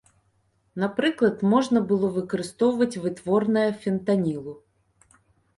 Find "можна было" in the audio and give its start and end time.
1.51-2.09